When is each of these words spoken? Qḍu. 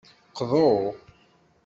Qḍu. 0.37 0.71